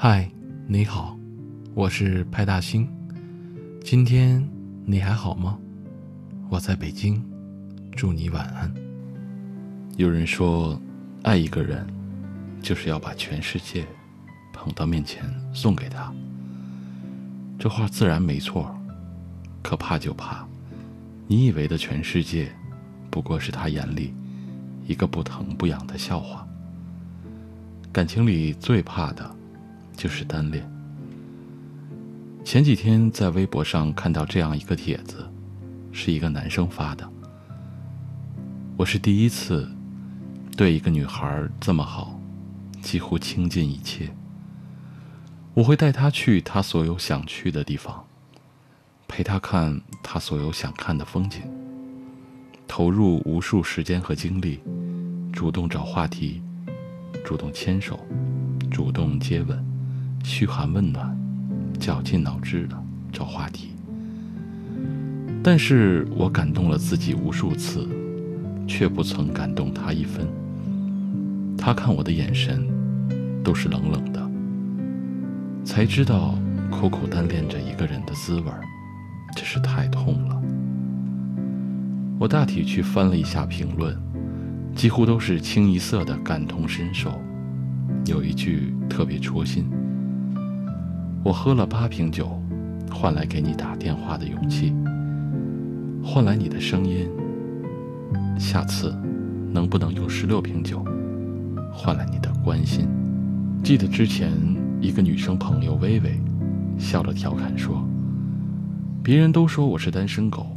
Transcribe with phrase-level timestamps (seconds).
[0.00, 0.30] 嗨，
[0.66, 1.18] 你好，
[1.74, 2.88] 我是派大星。
[3.82, 4.46] 今天
[4.84, 5.58] 你还好吗？
[6.48, 7.22] 我在北京，
[7.96, 8.72] 祝你晚安。
[9.96, 10.80] 有人说，
[11.22, 11.84] 爱一个人，
[12.60, 13.84] 就是要把全世界
[14.52, 16.12] 捧到面前送给他。
[17.58, 18.74] 这话自然没错，
[19.62, 20.46] 可怕就怕，
[21.26, 22.52] 你以为的全世界，
[23.10, 24.14] 不过是他眼里
[24.86, 26.46] 一个不疼不痒的笑话。
[27.92, 29.34] 感情里最怕的。
[29.98, 30.64] 就是单恋。
[32.44, 35.28] 前几天在微博上看到这样一个帖子，
[35.90, 37.10] 是一个男生发的。
[38.76, 39.68] 我是第一次
[40.56, 42.16] 对一个女孩这么好，
[42.80, 44.08] 几乎倾尽一切。
[45.58, 48.04] 我会带她去她所有想去的地方，
[49.08, 51.42] 陪她看她所有想看的风景，
[52.68, 54.60] 投入无数时间和精力，
[55.32, 56.40] 主动找话题，
[57.24, 57.98] 主动牵手，
[58.70, 59.64] 主动接吻。
[60.22, 61.18] 嘘寒问暖，
[61.80, 62.80] 绞尽脑汁的
[63.12, 63.70] 找话题。
[65.42, 67.88] 但是我感动了自己无数次，
[68.68, 70.28] 却不曾感动他一分。
[71.56, 72.64] 他看我的眼神，
[73.42, 74.27] 都是冷冷的。
[75.68, 76.34] 才知道
[76.70, 78.50] 苦苦单恋着一个人的滋味
[79.36, 80.42] 真是太痛了。
[82.18, 83.94] 我大体去翻了一下评论，
[84.74, 87.12] 几乎都是清一色的感同身受。
[88.06, 89.68] 有一句特别戳心。
[91.22, 92.42] 我喝了八瓶酒，
[92.90, 94.74] 换来给你打电话的勇气，
[96.02, 97.06] 换来你的声音。
[98.38, 98.96] 下次
[99.52, 100.82] 能不能用十六瓶酒，
[101.70, 102.88] 换来你的关心？
[103.62, 104.32] 记得之前
[104.80, 106.20] 一个女生朋友微微，
[106.78, 107.84] 笑着调侃说
[109.02, 110.54] ：“别人都说我是单身狗，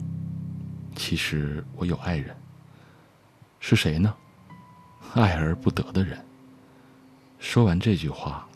[0.95, 2.35] 其实我有爱人。
[3.59, 4.13] 是谁呢？
[5.15, 6.17] 爱而不得的人。”
[7.39, 8.47] 说完这句话，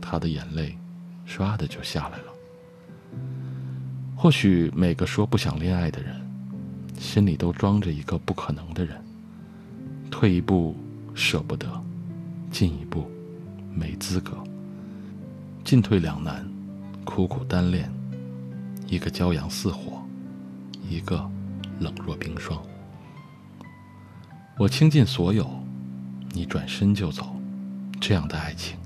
[0.00, 0.76] 她的眼泪。
[1.24, 2.24] 唰的就下来了。
[4.16, 6.20] 或许每个说不想恋爱的人，
[6.98, 9.02] 心里都装着一个不可能的人。
[10.10, 10.76] 退一步
[11.14, 11.66] 舍不得，
[12.50, 13.10] 进一步
[13.72, 14.36] 没资格。
[15.64, 16.46] 进退两难，
[17.04, 17.92] 苦苦单恋，
[18.86, 20.02] 一个骄阳似火，
[20.88, 21.28] 一个
[21.80, 22.62] 冷若冰霜。
[24.58, 25.48] 我倾尽所有，
[26.32, 27.34] 你转身就走，
[28.00, 28.76] 这样的爱情，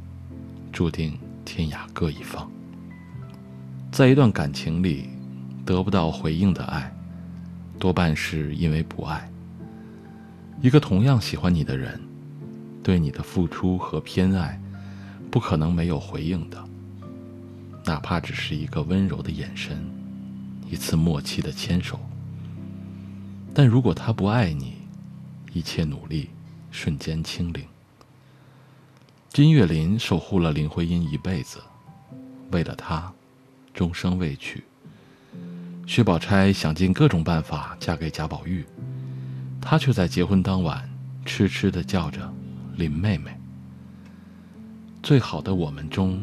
[0.72, 1.18] 注定。
[1.48, 2.50] 天涯各一方，
[3.92, 5.08] 在一段感情里
[5.64, 6.92] 得不到回应的爱，
[7.78, 9.30] 多半是因为不爱。
[10.60, 12.00] 一个同样喜欢你的人，
[12.82, 14.60] 对你的付出和偏爱，
[15.30, 16.64] 不可能没有回应的，
[17.84, 19.84] 哪怕只是一个温柔的眼神，
[20.70, 22.00] 一次默契的牵手。
[23.52, 24.74] 但如果他不爱你，
[25.52, 26.30] 一切努力
[26.70, 27.62] 瞬间清零。
[29.30, 31.58] 金岳霖守护了林徽因一辈子，
[32.50, 33.12] 为了她，
[33.74, 34.64] 终生未娶。
[35.86, 38.64] 薛宝钗想尽各种办法嫁给贾宝玉，
[39.60, 40.88] 他却在结婚当晚
[41.24, 42.32] 痴痴地叫着
[42.76, 43.30] 林妹妹。
[45.06, 46.18] 最好的我们中，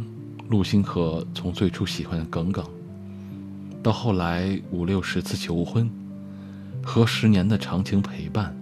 [0.49, 2.65] 陆星河从最初喜欢耿耿，
[3.81, 5.89] 到后来五六十次求婚，
[6.83, 8.53] 和十年的长情陪伴，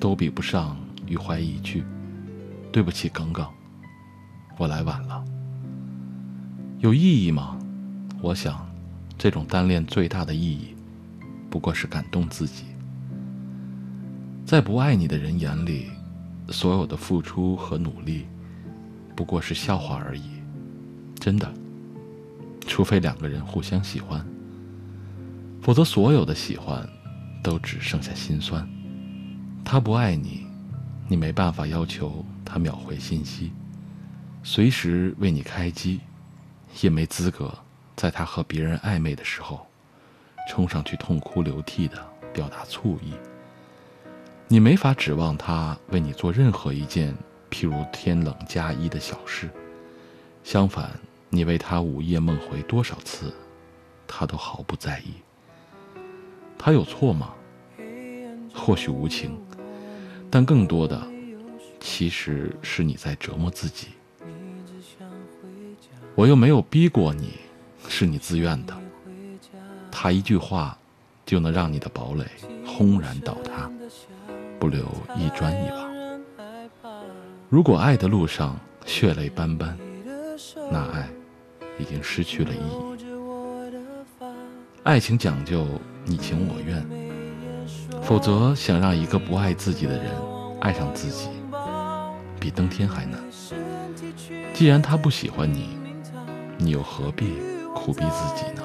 [0.00, 1.84] 都比不上余淮一句
[2.72, 3.46] “对不起，耿耿”。
[4.56, 5.22] 我来晚了，
[6.78, 7.58] 有意义吗？
[8.22, 8.66] 我想，
[9.18, 10.74] 这种单恋最大的意义，
[11.50, 12.64] 不过是感动自己。
[14.46, 15.90] 在不爱你的人眼里，
[16.48, 18.24] 所有的付出和努力，
[19.20, 20.22] 不过是笑话而已。
[21.18, 21.52] 真的，
[22.66, 24.26] 除非两个人互相喜欢，
[25.60, 26.88] 否则所有的喜欢，
[27.42, 28.66] 都只剩下心酸。
[29.62, 30.46] 他不爱你，
[31.06, 33.52] 你没办法要求他秒回信息。
[34.42, 36.00] 随时为你开机，
[36.80, 37.52] 也没资格
[37.94, 39.66] 在他和别人暧昧的时候，
[40.48, 42.02] 冲上去痛哭流涕的
[42.32, 43.12] 表达醋意。
[44.48, 47.14] 你没法指望他为你做任何一件
[47.50, 49.50] 譬如天冷加衣的小事。
[50.42, 50.90] 相反，
[51.28, 53.32] 你为他午夜梦回多少次，
[54.06, 55.14] 他都毫不在意。
[56.58, 57.34] 他有错吗？
[58.54, 59.38] 或许无情，
[60.30, 61.00] 但更多的，
[61.78, 63.88] 其实是你在折磨自己。
[66.14, 67.34] 我又没有逼过你，
[67.88, 68.76] 是你自愿的。
[69.90, 70.76] 他一句话，
[71.24, 72.24] 就能让你的堡垒
[72.66, 73.70] 轰然倒塌，
[74.58, 74.84] 不留
[75.16, 75.89] 一砖一瓦。
[77.50, 78.56] 如果爱的路上
[78.86, 79.76] 血泪斑斑，
[80.70, 81.10] 那爱
[81.80, 83.04] 已经失去了意义。
[84.84, 85.66] 爱情讲究
[86.04, 86.86] 你情我愿，
[88.04, 90.12] 否则想让一个不爱自己的人
[90.60, 91.28] 爱上自己，
[92.38, 93.20] 比登天还难。
[94.54, 95.76] 既然他不喜欢你，
[96.56, 97.34] 你又何必
[97.74, 98.59] 苦逼自己呢？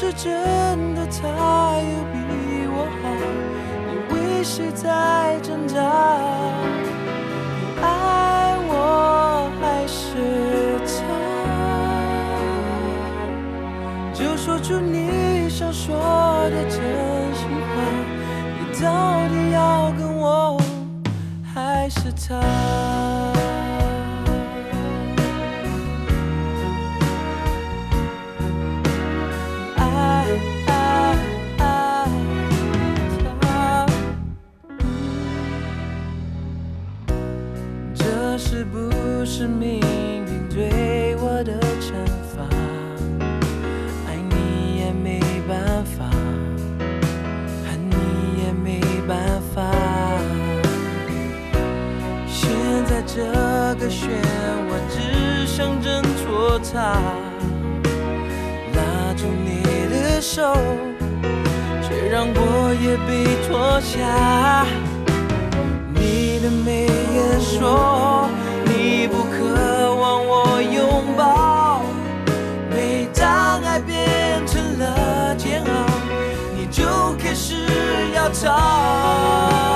[0.00, 1.26] 是真的他
[1.82, 2.16] 有比
[2.70, 3.04] 我好？
[3.90, 4.86] 你为谁在
[5.42, 5.74] 挣扎？
[7.58, 7.84] 你爱
[8.68, 10.96] 我还是他？
[14.14, 15.96] 就说出你想说
[16.48, 16.78] 的真
[17.34, 17.74] 心话，
[18.54, 18.86] 你到
[19.26, 20.60] 底要跟我？
[21.52, 23.37] 还是他。
[53.88, 54.04] 个漩
[54.68, 57.00] 涡只想挣脱它，
[58.74, 60.54] 拉住你的手，
[61.82, 64.66] 却让我也被拖下。
[65.94, 68.28] 你的眉眼说
[68.66, 71.80] 你不渴望我拥抱，
[72.70, 75.70] 每当爱变成了煎熬，
[76.54, 76.84] 你就
[77.18, 77.54] 开始
[78.14, 79.67] 要逃。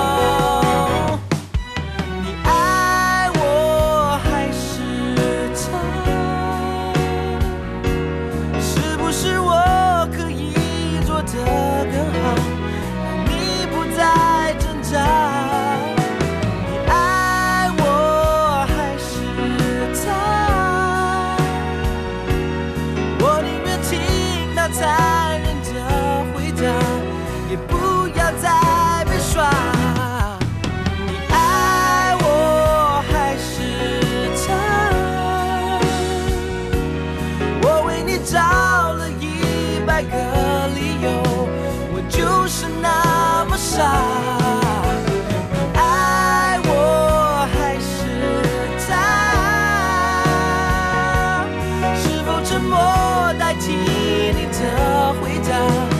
[53.52, 55.91] 默代替你的回答？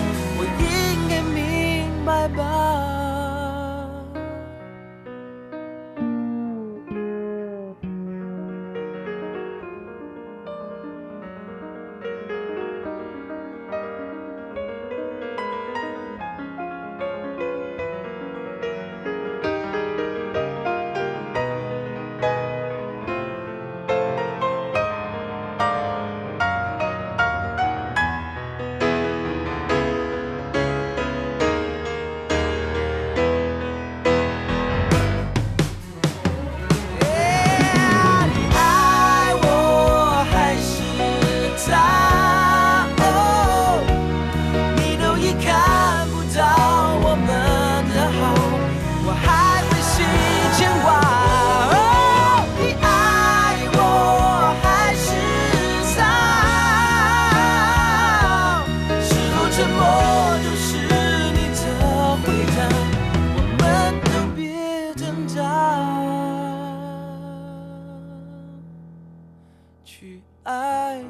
[70.45, 71.05] I